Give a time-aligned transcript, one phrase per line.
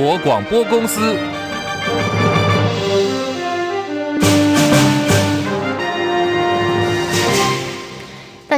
[0.00, 1.37] 国广播公司。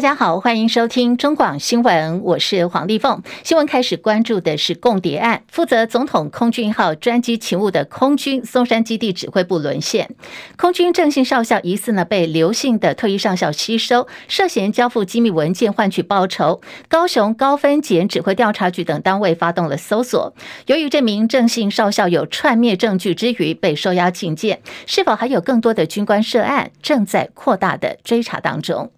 [0.01, 3.23] 大家好，欢迎收听中广新闻，我是黄丽凤。
[3.45, 10.09] 新闻开始关注的是共谍案，负责总统空军号专机勤务的空军松山基地指挥部沦陷，
[10.57, 16.63] 空军正信少校疑似呢被刘姓的退役上校吸收，涉嫌交付机密文件换取报酬。
[16.89, 28.91] 高雄高分检指挥调查局等单位发动了搜索，由于这名正信少校有串灭证据之余被收押禁见，是否还有更多的军官涉案，正在扩大的追查当中。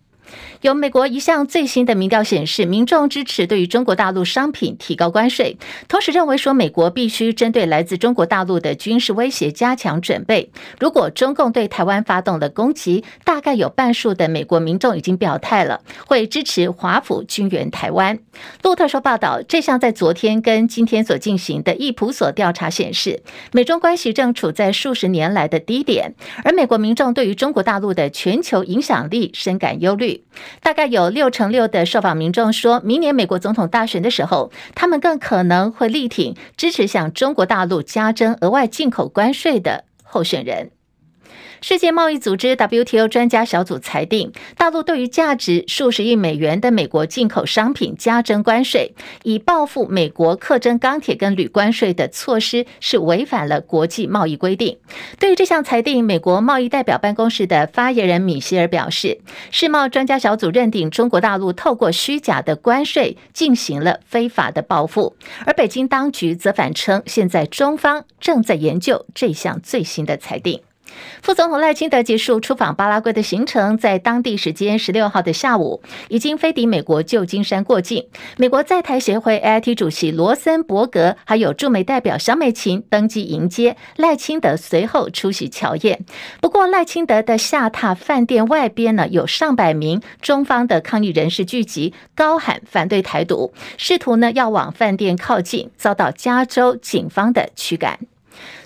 [0.61, 5.57] 有美国一项最新的民调显示，民众支持对于中国大陆商品提高关税，
[5.89, 10.51] 同时认为说美国必须针对来自中国大陆的军事威胁加强准备。
[10.79, 18.19] 如果中共对台湾发动了攻击，大概有半数的美国民众已经表态了，会支持华府军援台湾。
[18.63, 23.23] 路透社报道，这项在昨天跟今天所进行的易普所调查显示，
[23.53, 30.22] 美中关系正处在数十年来的低点，而美国民众对于中国大陆的全球影响力深感忧虑。
[30.61, 40.71] 大概有六成六的受访民众说，明年美国总统大选的时候，他们更可能会力挺支持向中国大陆加征额外进口关税的候选人。
[41.63, 54.77] 世界贸易组织 WTO 专家小组裁定，大陆对于价值数十亿美元的美国进口商品加征关税，以报复美国课征钢铁跟铝关税的措施是违反了国际贸易规定。
[55.21, 59.21] 对于这项裁定，美国贸易代表办公室的发言人米歇尔表示，
[59.53, 65.15] 世贸专家小组认定中国大陆透过虚假的关税进行了非法的报复，
[65.47, 70.61] 而北京当局则反称，现在中方正在研究这项最新的裁定。
[71.23, 78.07] 副总统赖清德结束出访巴拉圭的行程，在当地时间十六号的下午，已经飞抵美国旧金山过境。
[78.37, 86.05] 美国在台协会 AIT 主席罗森伯格，还有驻美代表小美琴登机迎接赖清德，随后出席乔宴。
[86.41, 98.12] 不过，赖清德的下榻饭店外边呢，有上百名中方的抗议人士聚集，高喊反对台独，试图呢要往饭店靠近，遭到加州警方的驱赶。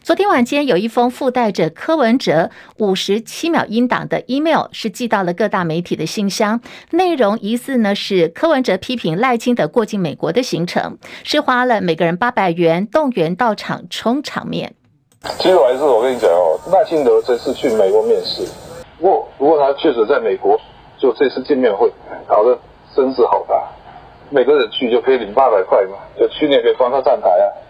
[0.07, 6.61] 昨天晚间，有一封附带着柯文哲五十七秒音档的 email 是寄到了各大媒体的信箱，
[6.93, 14.77] 内容疑似呢是柯文哲批评赖清德过境美国的行程，是花了每个人八百元动员到场充场面。
[15.41, 18.47] 其实我还是我跟你讲哦，赖清德这次去美国面试，
[19.01, 20.57] 不过不过他确实在美国
[20.97, 21.93] 就这次见面会
[22.29, 22.57] 搞得
[22.95, 23.61] 声势好大，
[24.31, 27.66] 每个人去就可以领八百块嘛，就去年可以帮他站台啊。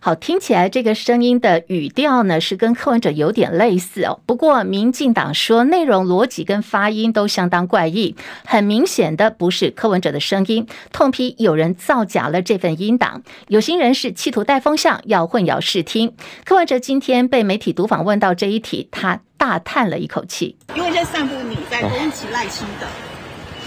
[0.00, 4.20] 好，听起来这个声音的语调呢，是跟柯文哲有点类似哦。
[4.26, 8.14] 不过，民进党说内容、逻辑跟发音都相当怪异，
[8.44, 16.14] 很明显的不是柯文哲的声音，痛批有人造假了这份音档，有心人士企图带风向，要混淆视听。
[16.44, 22.86] 柯文哲今天被媒体读访问到这一题，他大叹了一口气，因为在散布你在攻击赖清德。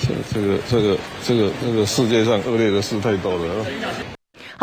[0.01, 3.65] 这、这个、这个、这个、这个世界上恶劣的事太多了。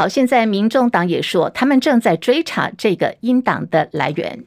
[0.01, 4.47] 好，现在民众党也说，他们正在追查这个英党的来源。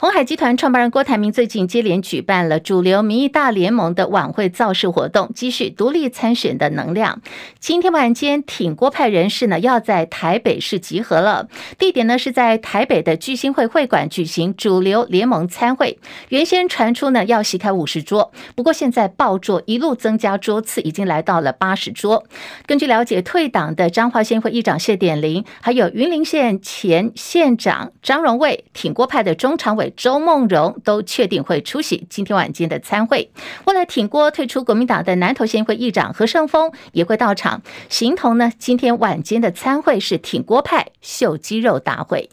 [0.00, 7.20] 鸿海集团创办人郭台铭最近接连举办了主流民意大联盟的晚会造势活动，积蓄独立参选的能量。
[7.58, 11.48] 今天晚间，挺郭派人士呢要在台北市集合了，
[11.78, 15.98] 地点呢是在台北的聚兴会会馆举行主流联盟参会。
[16.28, 22.24] 原先传出呢要席开五十桌，不过现在报桌一路增加桌次，已经来到了八十桌。
[22.66, 29.87] 根据了解，退党的彰化县会议长谢典林，还有云林县前县长张荣卫，挺郭派的中常委。
[29.90, 33.30] 周梦荣都确定会出席今天晚间的参会。
[33.66, 42.30] 为了挺郭退出国民党的南投县会议长何胜峰也会到场，形同呢今天晚间的参会是挺郭派秀肌肉大会。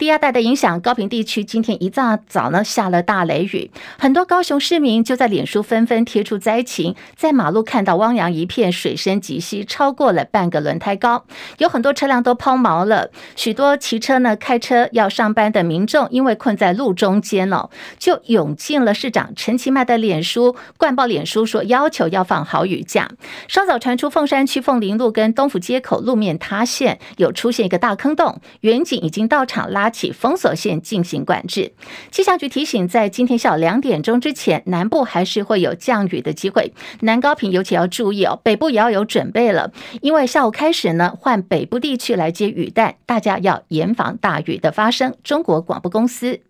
[0.00, 11.26] 低压带的影响，高屏地区今天一大早呢下了大雷雨，很多高雄市民就在脸书纷纷贴出灾情，在马路看到汪洋一片，水深及膝，超过了半个轮胎高，
[11.58, 17.68] 有很多车辆都抛锚了，许多骑车呢开车要上班的民众，因为困在路中间哦，
[17.98, 23.10] 就涌进了市长陈其迈的脸书，灌爆脸书说要求要放好雨假。
[23.48, 31.72] 稍早传出凤山区凤林路跟东福街口路面塌陷，有出现一个大坑洞，远景已经到场拉 起封锁线进行管制。
[32.10, 36.72] 气象局提醒，在今天下午两点钟之前，南部还是会有降雨的机会。
[37.00, 45.14] 南高屏尤其要注意哦，北部也要有准备了，因为下午开始呢，换北部地区来接雨带，大家要严防大雨的发生。
[45.24, 46.40] 中国广播公司。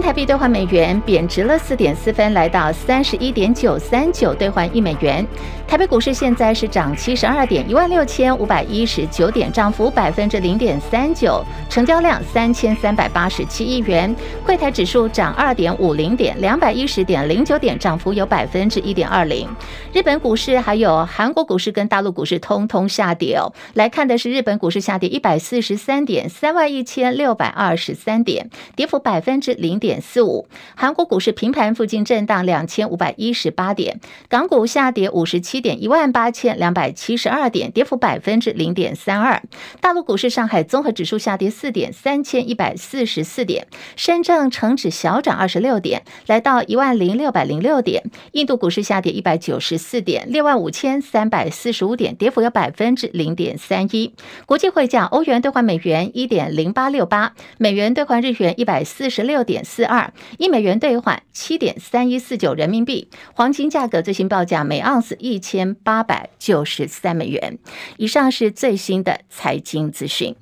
[0.00, 5.22] 新台币兑换美元贬值了四点四分，来到三十一点九三九兑换一美元。
[5.68, 14.12] 台北股市现在是涨七十二点，一万六千五百一十九点，涨幅百分之零点三九，成交量三千三百八十七亿元。
[14.42, 19.46] 柜台指数涨二点五零点，两百一十点零九点，涨幅有百分之一点二零。
[19.92, 23.52] 日本股市还有韩国股市跟大陆股市通通下跌哦。
[23.74, 30.48] 来看的是日本股市下跌一百四十三点，三万一千六百二十三点，跌幅百分之零点点四五。
[30.74, 35.60] 韩国股市平盘附近震荡两千五百一十八点，港股下跌五十七。
[35.60, 39.42] 点一万八千两百七十二点，跌幅百分之零点三二。
[39.80, 43.66] 大陆股市，上海综合指数下跌四点，三千一百四十四点。
[43.94, 48.04] 深圳成指小涨二十六点，来到一万零六百零六点。
[48.32, 54.14] 印度股市下跌一百九十四点，六万五千三百四十五点，跌幅有百分之零点三一。
[54.46, 63.08] 国际汇价，欧元兑换美元一点零八六八，美元兑换日元一百四十六点四四二，一美元兑换七点三一四九人民币。
[63.32, 65.40] 黄金价格最新报价每盎司一。
[65.40, 67.58] 千八百九十三美元。
[67.96, 70.36] 以上是最新的财经资讯。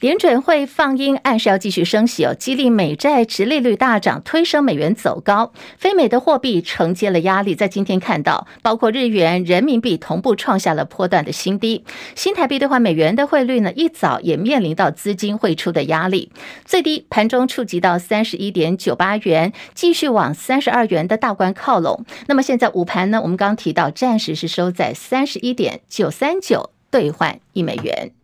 [0.00, 7.56] 联准会放鹰，暗示要继续升息哦，激励美债殖利率大涨，推升美元走高，非美的货币承接了压力。
[7.56, 11.84] 在今天看到，包括日元、人民币同步创下了波段的新低。
[12.14, 16.30] 新台币兑换美元的汇率呢，一早也面临到资金汇出的压力，
[16.64, 22.04] 最低盘中触及到三十一点九八元，继续往三十二元的大关靠拢。
[22.28, 28.17] 那么现在午盘呢，我们刚提到，暂时是收在三十一点九三九兑换一美元。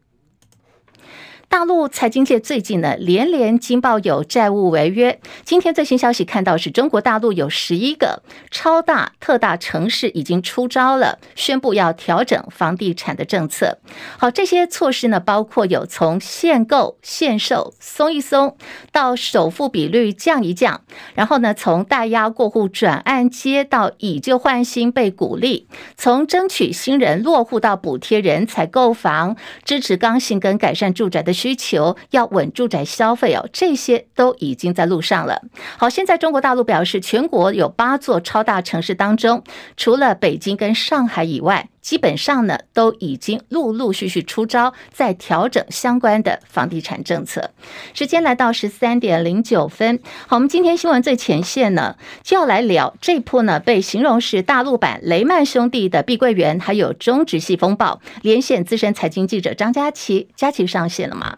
[1.55, 5.21] 大陆财经界最近呢，连连惊爆有债务违约。
[5.45, 13.79] 今天最新消息看到是中国大陆有十一个超大特大城市已经出招了，宣布要调整房地产的政策。
[14.19, 18.56] 好，这些措施呢，包括有从限购限售松一松，
[18.91, 20.81] 到首付比率降一降，
[21.15, 31.33] 然后呢，从贷押过户转按揭到以旧换新被鼓励，从争取新人落户到补贴人才购房，支持刚性跟改善住宅的。
[31.44, 35.43] 需求要稳住宅消费哦，这些都已经在路上了。
[35.76, 39.44] 好，现在中国大陆表示，全国有八座超大城市当中，
[39.76, 47.51] 除了北京跟上海以外，基本上呢都已经陆陆续续出招，在调整相关的房地产政策。
[47.93, 58.01] 时间来到十三点零九分，好，我们今天新闻最前线呢就要来聊这波呢被形容是大陆版雷曼兄弟的碧桂园，还有中植系风暴。
[58.23, 61.37] 连线资深财经记者张佳琪，佳琪上线了吗？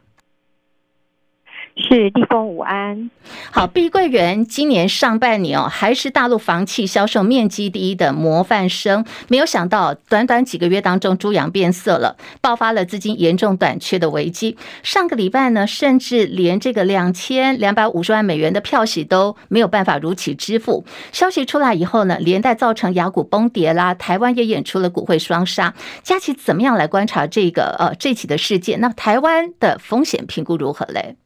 [1.79, 3.11] 是立峰午安，
[3.53, 9.05] 好，碧桂园今年上半年哦，还是大陆房企销售面积第一的模范生。
[9.29, 14.57] 没有想到，短短几个月当中，猪羊变色了，爆发了资金严重短缺的危机。
[14.83, 20.87] 上个礼拜呢，甚至连这个两千两百五十万美元的票息都没有办法如期支付。
[21.13, 25.75] 消息出来以后呢，连带造成雅股崩跌啦，台湾也演出了股汇双杀。
[26.03, 28.81] 佳琪怎么样来观察这个呃这起的事件？
[28.81, 31.17] 那台湾的风险评估如何嘞？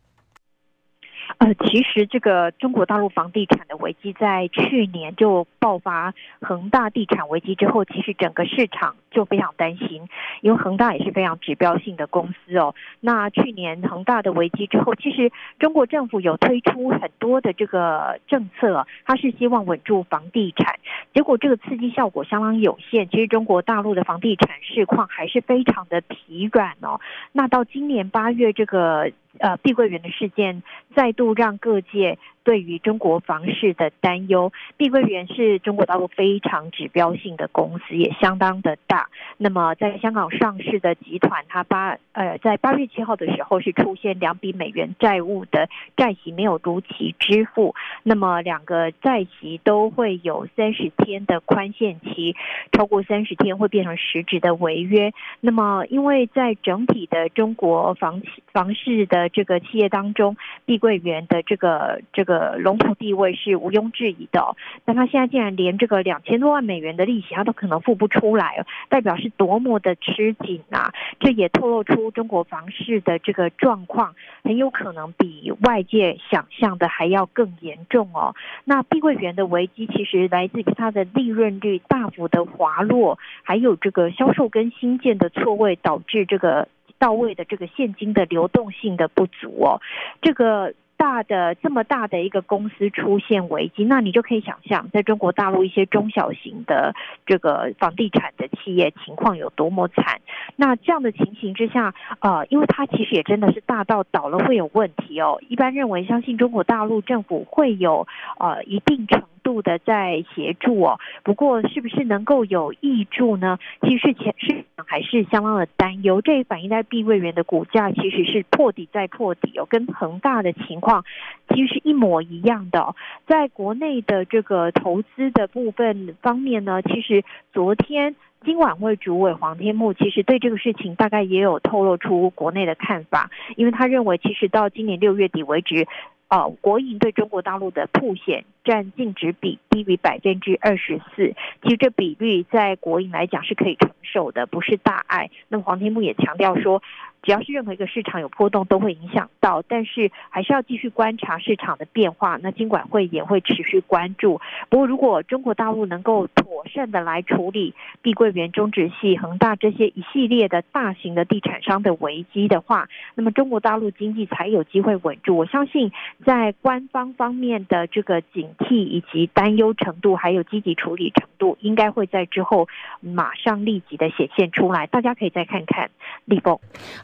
[1.40, 10.08] 呃，其实这个中国大陆房地产的危机在去年就爆发，恒大地产危机之后，其实整个市场就非常担心，
[10.40, 12.74] 因为恒大也是非常指标性的公司哦。
[12.98, 20.76] 那去年恒大的危机之后，其实中国政府有推出很多的这个政策，它是希望稳住房地产，
[21.12, 23.08] 结果这个刺激效果相当有限。
[23.10, 27.00] 其实中国大陆的房地产市况还是非常的疲软哦。
[27.32, 29.10] 那到今年八月这个。
[29.38, 30.60] 呃，碧桂园的事件
[30.94, 34.52] 再度让各界对于中国房市的担忧。
[34.76, 39.08] 碧桂园是中国大陆非常指标性的公司，也相当的大。
[39.36, 52.36] 那么在香港上市的集团，它八呃在八月七号的时候是出现两笔美元债务的债息没有如期支付，那么两个债息都会有三十天的宽限期，
[52.72, 55.12] 超过三十天会变成实质的违约。
[55.40, 64.56] 那么因为在整体的中国房企房市的这个企业当中，碧桂园的这个这个呃龙头地位是毋庸置疑的。
[64.86, 70.92] 但他现在竟然连这个两千多万美元的利息，他都可能付不出来，代表是多么的吃紧啊！
[71.20, 78.34] 这也透露出中国房市的这个状况，很有可能比外界想象的还要更严重哦。
[78.64, 86.68] 那碧桂园的危机其实来自于它的利润率大幅的滑落，还有这个销售跟新建的错位，导致这个。
[87.00, 89.80] 到位的这个现金的流动性的不足哦，
[90.20, 100.20] 这个大的这么大的一个公司出现危机，那你就可以想象，在中国大陆一些中小型的这个房地产的企业情况有多么惨。
[100.56, 105.40] 那这样的情形之下，呃，因为它其实也真的是大到倒了会有问题哦。
[105.48, 108.06] 一般认为，相信中国大陆政府会有
[108.38, 110.98] 呃一定程度的在协助哦。
[111.22, 113.58] 不过，是不是能够有挹注呢？
[113.82, 116.20] 其实前市场还是相当的担忧。
[116.20, 121.04] 这也反映在碧桂园的股价其实是破底再破底哦，跟恒大的情况
[121.48, 122.94] 其实是一模一样的。
[123.26, 128.14] 在国内的这个投资的部分方面呢，其实昨天。
[128.42, 135.86] 今晚会主委黄天木其实对这个事情大概也有透露出国内的看法，因为他认为其实到今年六月底为止，
[136.30, 145.30] 呃，国营对中国大陆的铺险占净值比低于百分之二十四，其实这比率在国营来讲是可以承受的，不是大碍。
[145.48, 146.82] 那么黄天牧也强调说。
[147.22, 152.38] 只要是任何一个市场有波动，都会影响到，但是还是要继续观察市场的变化。
[152.42, 154.40] 那金管会也会持续关注。
[154.68, 165.36] 不过，如果中国大陆能够妥善的来处理碧桂园、中植系、恒大这些一系列的大型的地产商的危机的话，那么中国大陆经济才有机会稳住。
[165.36, 165.92] 我相信，
[166.24, 172.68] 在官方方面的这个警惕以及担忧程度，还有积极处理程度，应该会在之后
[173.00, 174.86] 马上立即的显现出来。
[174.86, 175.90] 大家可以再看看
[176.24, 176.58] 立峰。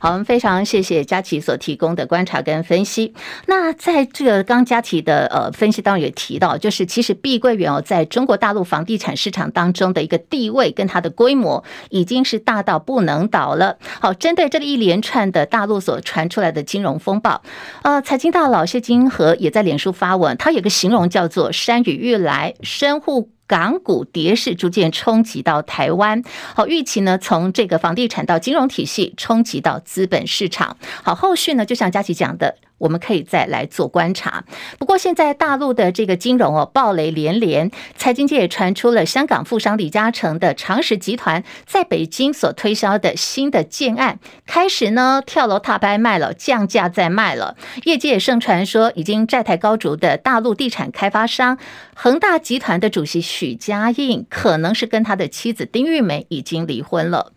[0.07, 3.13] 好，我们非常谢谢佳琪所提供的观察跟分析。
[3.47, 13.79] 那在这个刚佳琪的呃分析当中也提到，就是其实碧桂园哦，在中国大陆房地产市场当中的一个地位跟它的规模，已经是大到不能倒了。
[14.01, 17.43] 好，针对这个一连串的大陆所传出来的金融风暴，
[17.83, 23.31] 呃，财经大佬谢金河也在脸书发文，他有个形容叫做“山雨欲来，深户”。
[23.47, 26.23] 港股跌势逐渐冲击到台湾，
[26.55, 32.57] 好，预期呢，从这个房地产到金融体系冲击到资本市场，好，后续呢，就像佳琪讲的。
[32.79, 34.45] 我们可以再来做观察。
[34.79, 47.57] 不过现在大陆的这个金融哦，暴雷连连，财经界也传出了香港富商李嘉诚的长实集团在北京所推销的新的建案，开始呢跳楼踏拍卖了，降价再卖了。
[47.85, 51.59] 业界也盛传说，已经债台高筑的大陆地产开发商
[51.95, 57.33] 恒大集团的主席许家印，可能是跟他的妻子丁玉梅已经离婚了。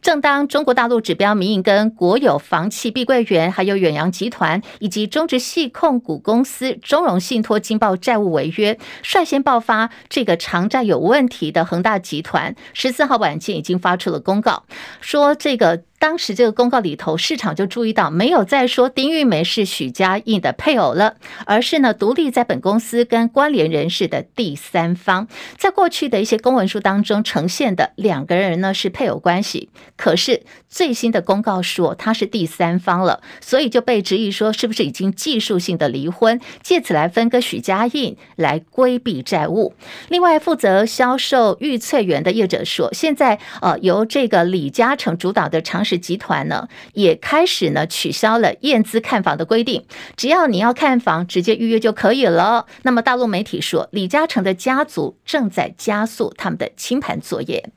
[0.00, 14.64] 正当中国大陆指标民营跟国有房企碧桂园，还有远洋集团以及中植系控股公司中融信托金报债务违约，率先爆发这个偿债有问题的恒大集团，十四号晚间已经发出了公告，
[15.00, 15.84] 说这个。
[16.02, 21.14] 当时这个公告里头，市场就注意到没有再说丁玉梅是许家印的配偶了，
[21.46, 25.28] 而是呢独立在本公司跟关联人士的第三方。
[25.56, 39.72] 在过去的一些公文书当中呈现的两个人呢是配偶关系，可是最新的公告说他是第三方了，所以就被质疑说是不是已经技术性的离婚，借此来分割许家印来规避债务。
[40.08, 49.84] 另外负责销售玉翠园的业者说，现在呃由这个李嘉诚主导的长集团呢也开始呢取消了验资看房的规定，
[50.16, 52.66] 只要你要看房，直接预约就可以了。
[52.82, 57.70] 那么大陆媒体说，李嘉诚的家族正在加速他们的清盘作业。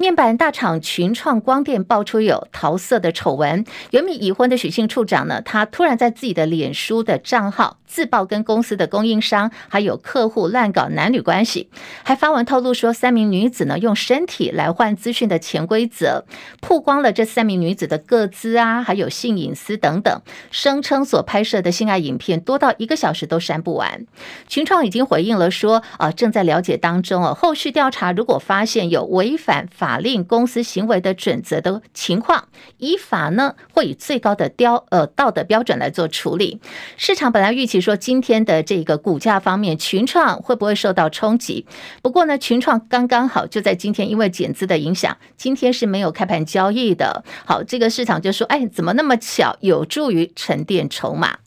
[0.00, 11.68] 面板大厂群创光电爆出有桃色的丑闻，有一名已婚的许姓处长呢，他突然在自己的脸书的账号自曝跟公司的供应商还有客户乱搞男女关系，
[12.02, 16.24] 还发文透露说三名女子呢用身体来换资讯的潜规则，
[16.62, 24.06] 曝光了这三名女子的个资啊，还有性隐私等等，声称所拍摄的性爱影片多到一个小时都删不完。
[24.48, 29.89] 群创已经回应了说啊，正在了解当中啊，后续调查如果发现有违反法。
[29.90, 32.46] 法令公司行为的准则的情况，
[32.78, 36.60] 依法呢会以最高的标呃道德标准来做处理。
[36.96, 41.66] 市场本来预期说今天的这个股价方面，群创会不会受到冲击？
[42.02, 47.24] 不过呢，群创刚刚好就在今天，因为减资的影响，今天是没有开盘交易的。
[47.44, 51.38] 好，这个市场就说，哎，怎么那么巧，有助于沉淀筹码。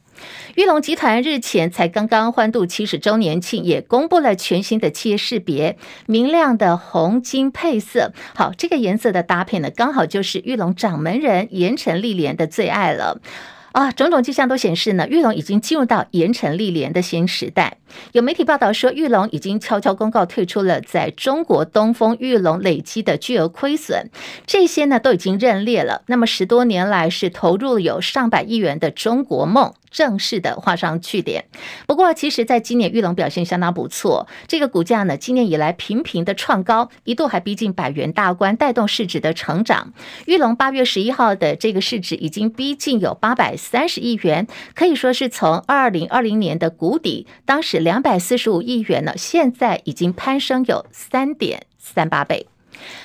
[0.55, 8.13] 玉龙集团日前才刚刚欢度七十周年庆，也公布了全新的企业识别，明亮的红金配色。
[8.35, 13.19] 好，这个颜色的搭配呢，刚好就是玉龙掌门人盐城历莲的最爱了。
[13.71, 17.77] 啊，种种迹象都显示呢，玉龙已经进入到盐城历莲的新时代。
[18.11, 24.11] 有媒体报道说，玉龙已经悄悄公告退出了在中国东风裕龙累积的巨额亏损，
[24.45, 26.03] 这些呢都已经认列了。
[26.05, 29.73] 那么十多年来是投入有上百亿元的中国梦。
[29.93, 31.45] 正式的画上句点。
[31.87, 39.93] 不过，其实在今年玉龙表现相当不错，这个股价呢，今年以来频频的创高，一度还逼近百元大关，带动市值的成长。
[40.25, 52.47] 玉龙八月十一号的这个市值已经逼近有八百三十亿元，可以说是从二零二零年的谷底，当时两百四十五亿元呢，现在已经攀升有三点三八倍。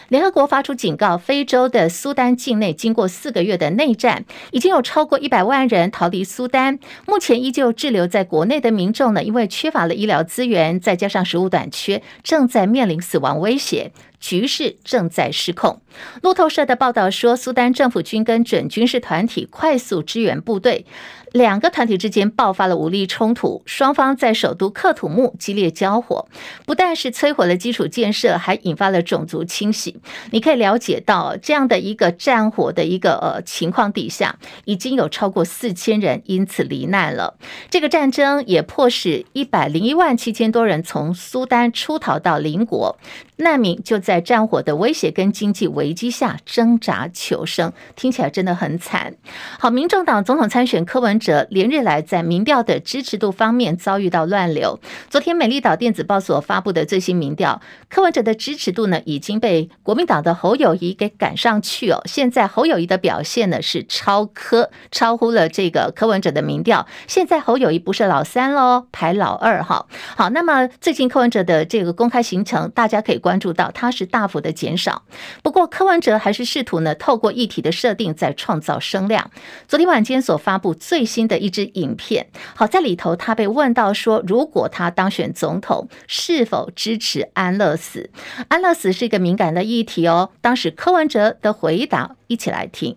[0.09, 6.79] 联合国发出警告，非洲的苏丹境内经过四个月的内战，已经有超过一百万人逃离苏丹。
[7.07, 13.93] 目前依旧滞留在国内的民众呢，因为缺乏了医疗资源，再加上食物短缺，正在面临死亡威胁。
[14.21, 15.81] 局势正在失控。
[16.23, 20.87] 路透社的报道说，苏丹政府军跟准军事团体快速支援部队，
[21.31, 26.27] 两个团体之间爆发了武力冲突，双方在首都克土木激烈交火，
[26.67, 29.98] 不但是摧毁了基础建设，还引发了种族清洗。
[30.31, 37.37] 你可以了解到，这样的一个战火的一个呃情况底下，已经有超过四千人因此罹难了。
[37.71, 42.99] 这个战争也迫使一百零一万七千多人从苏丹出逃到邻国。
[43.41, 49.15] 难民就在战火的威胁跟经济危机下挣扎求生，听起来真的很惨。
[49.61, 54.81] 好，民众党总统参选柯文哲连日来在民调的支持度方面遭遇到乱流。
[55.09, 62.03] 昨天美丽岛电子报所发布的最新民调，柯文哲的支持度呢已经被国民党的侯友谊给赶上去哦。
[62.05, 66.87] 现在侯友谊的表现呢是超科，超乎了这个柯文哲的民调。
[67.07, 69.87] 现在侯友谊不是老三喽，排老二哈。
[70.15, 73.19] 好，那么最近柯文哲的这个公开行程，大家可以。
[73.19, 75.03] 关注到他是大幅的减少，
[75.43, 79.31] 不过柯文哲还是试图呢透过议题的设定在创造声量。
[79.67, 88.11] 昨天晚间所发布最新的一支影片，好在里头他被问到说，如果他当选总统，是否支持安乐死？
[88.49, 90.31] 安乐死是一个敏感的议一题哦。
[90.41, 92.97] 当时柯文哲的回答，一起来听。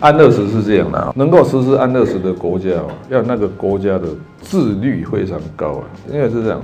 [0.00, 4.08] 安乐死是这样的，啊能够实施安乐死的国家哦，要那个国家的
[4.40, 6.60] 自律非常高啊，因为是这样。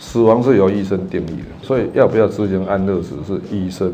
[0.00, 3.92] 死亡是由医生定义的，所以要不要执行安乐死是医生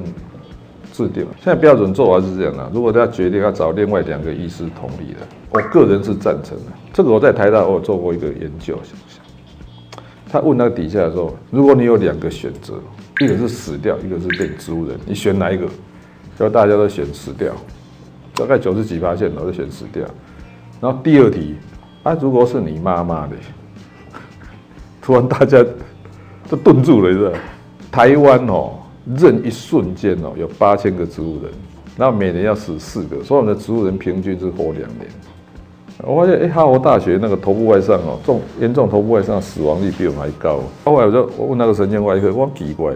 [0.93, 1.31] 制定的。
[1.43, 6.73] 现在标准做法是这样的，如果他决定要找另外两个医师同意的，我个人是赞成的。
[6.93, 9.24] 这个我在台大我有做过一个研究，想想，
[10.35, 12.75] 他问那个底下的时候，如果你有两个选择，
[13.21, 15.65] 一个是死掉，一个是变植物人，你选哪一个？
[16.37, 17.55] 然后大家都选死掉，
[18.35, 20.05] 大概九十几趴线都选死掉。
[20.81, 21.55] 然后第二题，
[22.03, 23.37] 啊，如果是你妈妈的，
[25.01, 25.65] 突然大家。
[26.47, 27.39] 都顿住了，是吧？
[27.91, 28.73] 台湾哦，
[29.17, 31.51] 任一瞬间哦，有八千个植物人，
[31.97, 35.09] 然后每年要死四个，所以我们的植物人平均是活两年。
[36.03, 40.61] 我发现，哎，哈佛大学那个头部外伤哦，重严重头部外伤死亡率比我们还高。
[40.85, 42.93] 后来我就我问那个神经外科，我奇怪，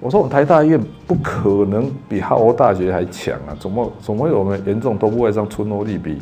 [0.00, 3.54] 我说我们台大医院不可能比哈佛大学还强啊？
[3.60, 6.18] 怎么怎么会我们严重头部外伤存活率比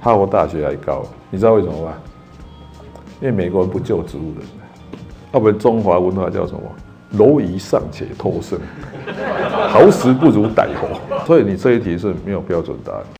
[0.00, 1.02] 哈佛大学还高？
[1.30, 1.94] 你知道为什么吗？
[3.20, 4.46] 因为美国人不救植物人。
[5.32, 6.60] 要不然中华文化叫什么？
[7.18, 8.58] 蝼蚁尚且偷生，
[9.68, 11.24] 好死不如歹活。
[11.26, 13.17] 所以你这一题是没有标准答案。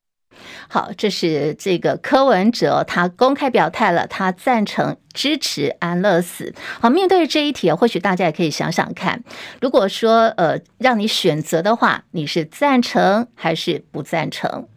[0.69, 6.55] 好，这是这个柯文哲，他公开表态了，他赞成支持安乐死。
[6.81, 9.25] 好，面对这一题，或许大家也可以想想看，
[9.61, 14.69] 如果说呃让你选择的话，你是赞成还是不赞成？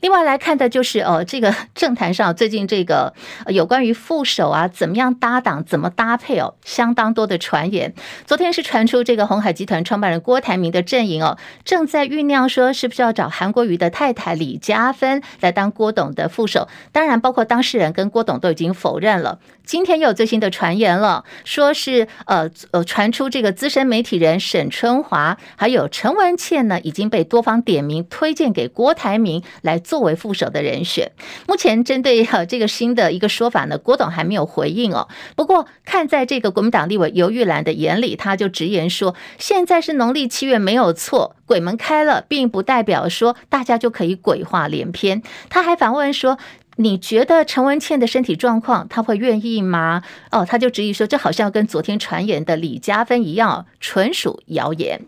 [0.00, 3.12] 另外来看的就是哦，这个 政坛上最近这个
[3.48, 7.94] 有关于副手啊，怎么样搭档，怎么搭配哦，相当多的传言。
[8.26, 16.68] 昨天是传出这个鸿海集团创办人郭台铭的阵营哦，正在酝酿说是不是要找韩国瑜的太太李佳芬来当郭董的副手。
[16.90, 19.38] 当然，包括当事人跟郭董都已经否认了。
[19.64, 31.10] 今天又有最新的传言了，说是呃呃传出这个资深媒体人沈春华还有陈文茜呢，已经被多方点名推荐给郭台铭来作为副手的人选。
[31.48, 35.08] 目前针对呃这个新的一个说法呢，郭董还没有回应哦。
[35.34, 45.22] 不过看在这个国民党立委游玉兰的眼里，他就直言说，现在是农历七月没有错，鬼门开了，并不代表说大家就可以鬼话连篇。
[45.48, 46.38] 他还反问说。
[46.76, 50.02] 你觉得陈文茜的身体状况，他会愿意吗？
[50.30, 55.02] 哦，他就质疑说，这好像跟昨天传言的李佳芬一样，纯属谣言。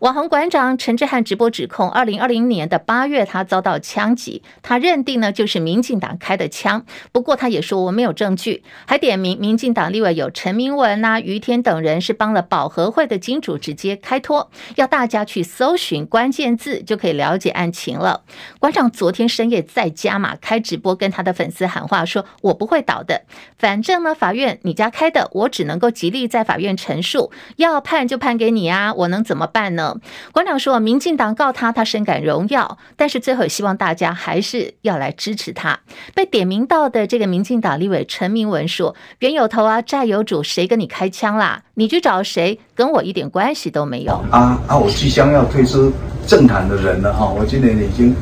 [0.00, 6.84] 网红馆长陈志汉直播指控，二零二零年的八月他遭到枪击，他认定呢就是民进党开的枪。
[7.12, 18.24] 不过他也说我没有证据，还点名民进党立委有陈明文呐、于天等人是帮了保和会的金主直接开脱，要大家去搜寻关键字就可以了解案情了。
[18.58, 23.22] 馆长昨天深夜在家嘛开直播，跟他的粉丝喊话说：“我不会倒的，
[23.58, 29.96] 反正呢法院你家开的，我只能够极力在法院陈述，要判就判给你啊，我能怎么办？”呢？
[30.32, 35.78] 馆长说，民进党告他，他深感荣耀，但是最后也希望大家还是要来支持他。
[36.14, 41.62] 被点名到的这个民进党立委陈明文说：“冤有头啊，债有主，谁跟你开枪啦？
[41.74, 44.76] 你去找谁，跟我一点关系都没有。”啊啊！
[44.76, 45.90] 我即将要退出
[46.26, 48.14] 政坛的人了哈，我今年已经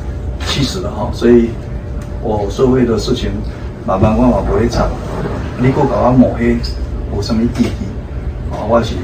[0.45, 1.49] 七十了哈，所以
[2.21, 3.31] 我所谓的事情，
[3.85, 4.87] 慢慢我嘛不会插。
[5.57, 6.57] 你给我搞我抹黑，
[7.15, 7.67] 有什么意义？
[8.51, 8.95] 啊，我是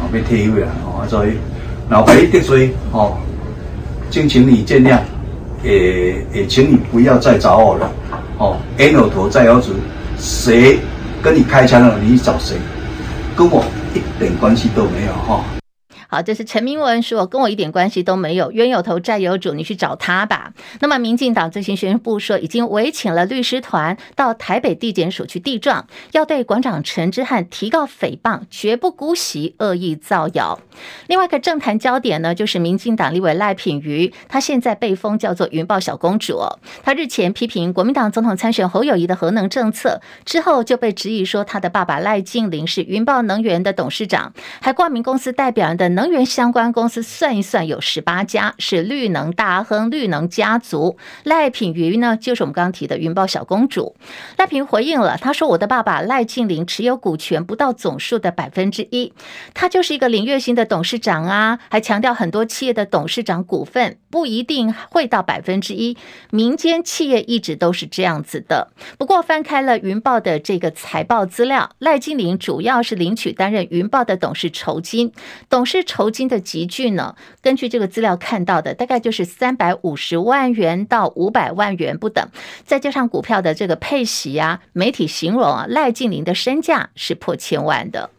[0.00, 1.36] 后要退休了哦，所以
[1.90, 3.18] 老白得罪哦，
[4.10, 5.00] 敬请你见谅，
[5.64, 7.92] 也也请你不要再找我了
[8.38, 8.56] 哦。
[8.78, 9.72] 冤有头债有主，
[10.16, 10.78] 谁
[11.20, 11.98] 跟你开枪了？
[12.00, 12.56] 你找谁？
[13.36, 15.44] 跟我一点关系都没有哈。
[16.10, 20.52] 好，这是陈明文说，跟我一点关系都没有，冤有头债有主，你去找他吧。
[20.80, 30.58] 那么，民进党最新宣布说，已经委请了律师团到台北地检署去递状，要对馆长陈之汉提告诽谤，绝不姑息恶意造谣。
[31.06, 36.40] 另外一个政坛焦点呢，就是民进党立委赖品妤，她现在被封叫做“云豹小公主”。
[36.82, 45.99] 她日前批评国民党总统参选侯友谊的核能政策之后，就被质疑说他的爸爸赖净麟是云豹能源的董事长，还挂名公司代表人的。
[46.00, 50.96] 能源相关公司算一算有十八家，是绿能大亨、绿能家族。
[51.24, 53.94] 赖品妤呢，就是我们刚刚提的云豹小公主。
[54.38, 59.12] 赖品回应了，他说：“我的爸爸赖静林持有股权不到总数的百分之一，
[59.52, 65.98] 他就是一个领月薪的董事长啊。”还强调很多企业的董事长股份不一定会到百分之一，
[66.30, 68.72] 民间企业一直都是这样子的。
[68.96, 75.12] 不过翻开了云豹的这个财报资料，赖净麟主要是领取担任云豹的董事酬金，
[75.50, 75.84] 董事。
[75.90, 77.16] 酬金的集聚呢？
[77.42, 82.24] 根据这个资料看到的，大概就是三百五十万元到五百万元不等。
[82.64, 88.10] 再加上股票的这个配息啊，媒体形容啊，赖静玲的身价是破千万的。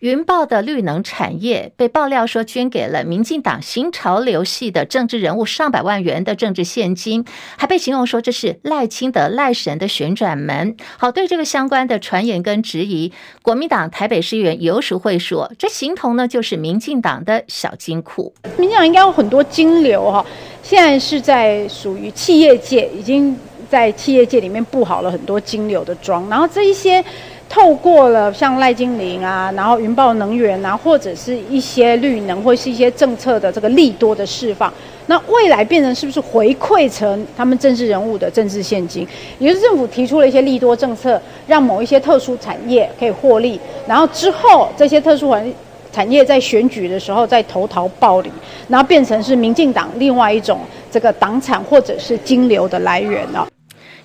[0.00, 7.24] 云豹的绿能产业被爆料说捐给了民进党新潮流系的政治人物上百万元的政治现金，
[7.56, 10.76] 还被形容说这是赖清德赖神的旋转门。
[10.96, 18.32] 好，对这个相关的传言跟质疑，国民党台北市议员游淑慧说，这形同呢就是民进党的小金库。
[18.56, 20.24] 民进党应该有很多金流哈，
[20.62, 23.36] 现在是在属于企业界，已经
[23.68, 27.04] 在企业界里面布好了很多金流的桩，然后这一些。
[27.48, 34.72] 透过了像赖净麟啊，然后云豹能源啊，或者是一些绿能，或是一些政策的这个利多的释放，
[35.06, 39.08] 那未来变成是不是回馈成他们政治人物的政治现金？
[39.38, 45.52] 也就是政府提出了一些利多政策，让某一些特殊产业可以获利，然后之后这些特殊产
[45.90, 48.30] 产业在选举的时候再投桃报李，
[48.68, 53.48] 然后变成是民进党另外一种这个党产或者是金流的来源了。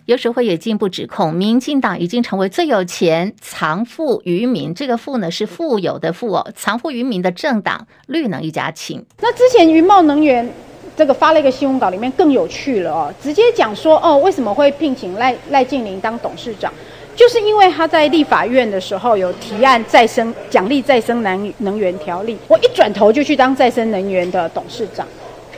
[0.06, 9.02] 游淑慧也进一步指控，民进党已经成为最有钱、藏富于民，这个富呢是富有的富哦，藏富于民的政党绿能一家亲。
[9.22, 10.48] 那之前云豹能源
[10.98, 16.70] 这个发了一个新闻稿，里面更有趣了哦，直接讲说哦，为什么会聘请赖赖净麟当董事长，
[17.16, 25.08] 就是因为他在立法院的时候有提案再生奖励再生能能源条例，我一转头就去当再生能源的董事长。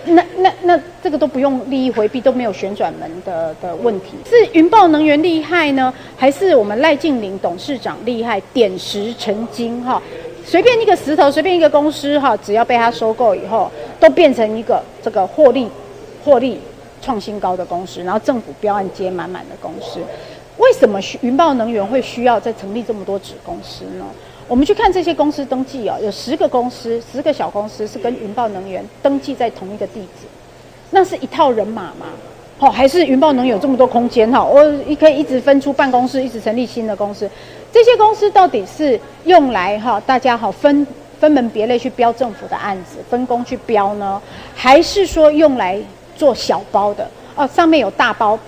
[0.07, 4.17] 那那那这个都不用利益回避，都没有旋转门的的问题。
[4.29, 8.39] 是云豹能源厉害呢，还是我们赖净麟董事长厉害？
[8.53, 10.01] 点石成金哈，
[10.45, 15.67] 随便一个石头，随便一个公司哈，只要被他收购以后，都变成一个这个获利
[16.23, 16.59] 获利
[17.01, 19.99] 创新高的公司，然后政府标案接满满的公司。
[20.57, 24.05] 为什么云豹能源会需要再成立这么多子公司呢？
[24.47, 30.27] 我们去看这些公司登记哦，有十个公司，十个小公司是跟云豹能源登记在同一个地址，
[30.91, 32.05] 那是一套人马吗？
[32.59, 34.43] 好，还是云豹能源有这么多空间哈？
[34.43, 34.63] 我
[34.99, 37.29] 可以一直分出办公室，一直成立新的公司。
[37.71, 40.85] 这些公司到底是用来哈大家好分
[41.19, 44.21] 分门别类去标政府的案子，分工去标呢？
[44.55, 45.77] 还是说用来
[46.15, 47.09] 做小包的？
[47.35, 48.39] 哦，上面有大包，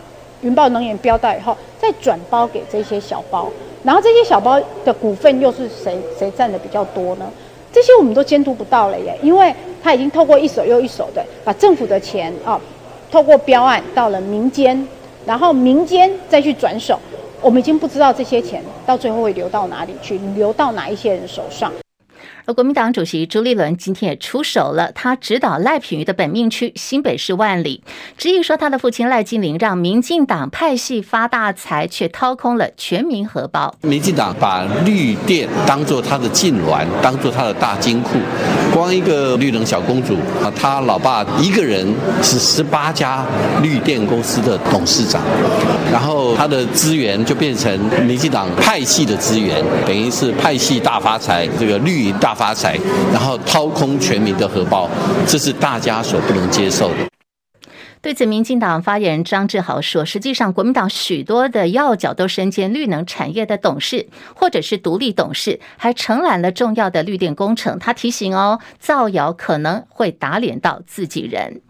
[0.41, 3.49] 云豹能源标到以后，再转包给这些小包。
[3.83, 7.25] 然后这些小包的股份又是谁谁占的比较多呢？
[7.71, 12.59] 这些我们都监督不到了耶，因为他已经透过一手又一手的把政府的钱啊、
[13.11, 14.87] 透过标案到了民间，
[15.25, 16.99] 然后民间再去转手，
[17.39, 21.71] 我们已经不知道这些钱到最后会流到哪里去，流到哪一些人手上。
[22.53, 27.83] 国民党主席朱立伦今天也出手了，他指导赖品妤的本命区新北市万里，
[28.17, 33.75] 质疑说他的父亲赖金林让民进党派系发大财，却掏空了全民荷包。
[33.81, 38.17] 民进党把绿电当做他的禁臠，当做他的大金库，
[38.73, 41.85] 光一个绿能小公主啊，他老爸一个人
[42.23, 43.25] 是十八家
[43.61, 45.21] 绿电公司的董事长，
[45.91, 52.36] 然后他的资源就变成民进党派系的资源，等于是派系大发财，这个绿营大。
[52.37, 52.77] 发财，
[53.11, 54.87] 然后掏空全民的荷包，
[55.27, 57.16] 这是大家所不能接受的。
[58.01, 71.61] 对此，民进党发言人张志豪说：“实际上，国民党许多的要角都身兼绿能产业的董事，或者是独立董事，还承揽了重要的绿电工程。”他提醒哦，造谣可能会打脸到自己人。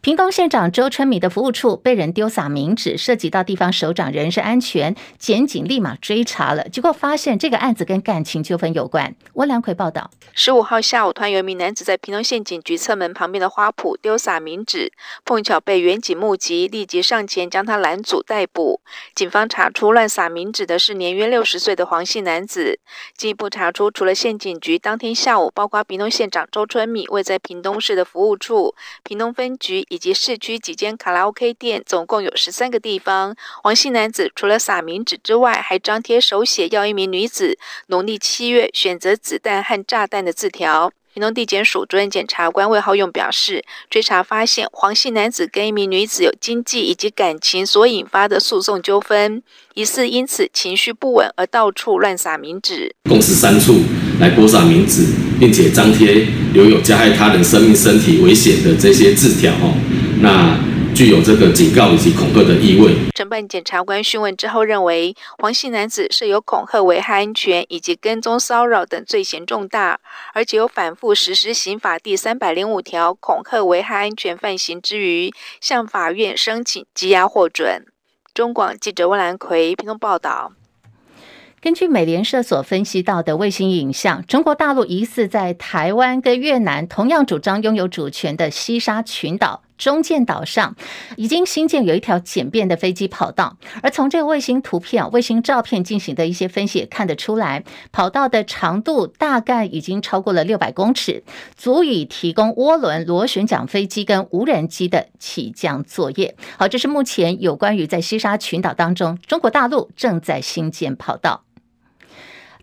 [0.00, 9.14] 屏东县长周春米的服务处被人丢洒冥纸，涉及到地方首长人身安全，检警立马追查了，结果发现这个案子跟感情纠纷有关。
[9.34, 14.92] 温良奎报道：十五号下午，团有一名男子在屏东县警局侧门旁边的花圃丢洒冥纸，
[15.24, 18.80] 碰巧被员警目击，立即上前将他拦阻逮捕。
[19.14, 22.78] 警方查出乱撒冥纸的是年约六十岁的黄姓男子。
[23.16, 33.34] 进一步查出，除了县警局，当天下午，包括屏东县长周春米位在屏东市的服务处、屏东分局以及市区几间卡拉 OK 店，总共有十三个地方。
[33.62, 40.92] 黄姓男子除了撒冥纸之外，还张贴手写要一名女子农历七月选择子弹和炸弹的字条。
[41.16, 52.94] 屏东地检署主任检察官魏浩勇表示，追查发现黄姓男子跟一名女子有经济以及感情所引发的诉讼纠纷，疑似因此情绪不稳而到处乱撒冥纸。
[53.08, 53.80] 共十三处
[54.20, 55.06] 来播撒名纸，
[55.40, 59.50] 并且张贴留有加害他人生命、身体危险的这些字条。
[59.54, 59.72] 哦，
[60.20, 60.75] 那。
[60.96, 62.96] 具有这个警告以及恐吓的意味。
[63.14, 70.00] 承办检察官讯问之后认为，黄姓男子设有恐吓、危害安全以及跟踪骚扰等罪嫌重大，
[70.32, 75.30] 而且有反复实施刑法第三百零五条恐吓、危害安全犯行之余，
[75.60, 77.84] 向法院申请羁押获准。
[78.32, 80.52] 中广记者温兰奎屏东报道。
[81.60, 89.62] 根据美联社所分析到的卫星影像，中国大陆疑似在台湾跟越南同样主张拥有主权的西沙群岛。
[89.78, 90.74] 中建岛上
[91.16, 101.22] 已经新建有一条简便的飞机跑道，而从这个卫星图片、卫星照片进行的一些分析也看得出来，跑道的长度大概已经超过了六百公尺，
[101.56, 106.36] 足以提供涡轮螺旋桨飞机跟无人机的起降作业。
[106.58, 111.45] 好，这是目前有关于在西沙群岛当中，中国大陆正在新建跑道。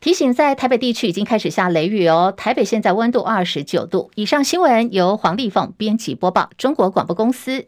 [0.04, 2.34] 提醒，在台北地区已经开始下雷雨哦。
[2.36, 4.44] 台北现在温度二十九度以上。
[4.44, 7.68] 新闻由黄丽凤编辑播报，中国广播公司。